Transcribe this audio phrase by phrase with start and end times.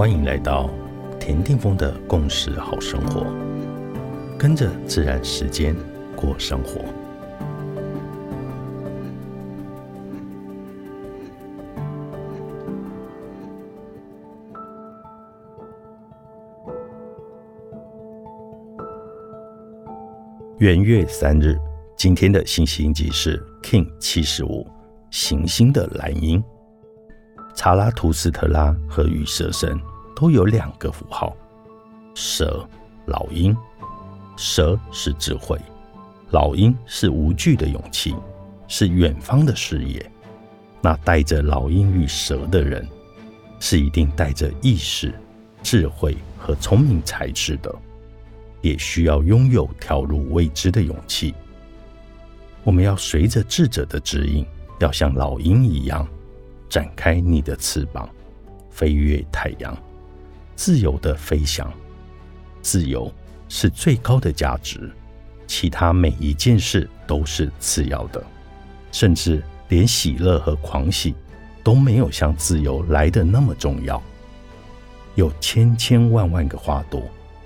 [0.00, 0.70] 欢迎来到
[1.18, 3.26] 田定峰的共识好生活，
[4.38, 5.76] 跟着自然时间
[6.16, 6.80] 过生活。
[20.56, 21.58] 元月三日，
[21.94, 24.66] 今天的信息印记是 King 七十五
[25.10, 26.42] 行星的蓝鹰。
[27.52, 29.78] 查拉图斯特拉和羽蛇神
[30.20, 31.34] 都有两个符号：
[32.14, 32.62] 蛇、
[33.06, 33.56] 老鹰。
[34.36, 35.58] 蛇是智慧，
[36.30, 38.14] 老鹰是无惧的勇气，
[38.68, 40.10] 是远方的视野。
[40.82, 42.86] 那带着老鹰与蛇的人，
[43.60, 45.14] 是一定带着意识、
[45.62, 47.74] 智慧和聪明才智的，
[48.60, 51.34] 也需要拥有跳入未知的勇气。
[52.62, 54.44] 我们要随着智者的指引，
[54.80, 56.06] 要像老鹰一样。
[56.68, 58.08] 展开你的翅膀，
[58.70, 59.76] 飞越太阳，
[60.60, 61.72] 自由的飞翔。
[62.60, 63.10] 自由
[63.48, 64.92] 是最高的价值，
[65.46, 68.22] 其他每一件事都是次要的，
[68.92, 71.14] 甚至连喜乐和狂喜
[71.64, 74.02] 都没有像自由来的那么重要。
[75.14, 77.04] 有千千万万个花朵，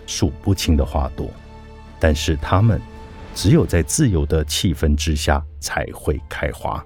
[0.08, 1.30] 数不清的花朵，
[2.00, 2.80] 但是它们
[3.32, 6.84] 只有在自由的气氛之下才会开花。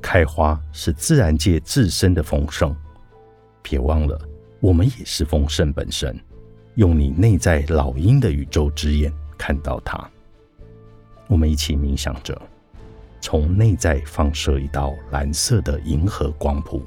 [0.00, 2.72] 开花是自然界自身的丰盛，
[3.60, 4.16] 别忘了，
[4.66, 6.18] 我们也是丰盛本身。
[6.74, 10.10] 用你内在老鹰的宇宙之眼看到它。
[11.28, 12.36] 我们一起冥想着，
[13.20, 16.82] 从内在放射一道蓝色的银河光谱。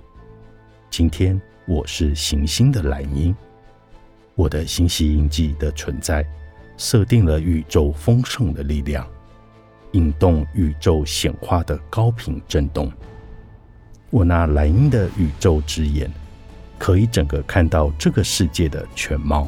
[0.89, 3.33] 今天我是行星的蓝鹰，
[4.35, 6.27] 我的星系印记的存在，
[6.75, 9.07] 设定了宇宙丰盛的力量。
[9.93, 12.91] 引动宇宙显化的高频震动。
[14.09, 16.11] 我那蓝鹰的宇宙之眼，
[16.79, 19.47] 可以整个看到这个世界的全貌。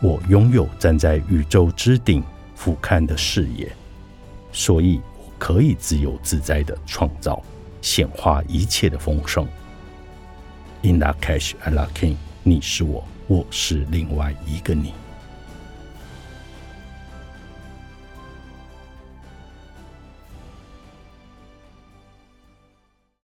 [0.00, 2.24] 我拥有站在宇宙之顶
[2.54, 3.70] 俯瞰的视野，
[4.52, 7.42] 所以我可以自由自在的创造、
[7.80, 9.46] 显化一切的丰盛。
[10.82, 14.94] In the cash, I l a king，你是我，我是另外一个你。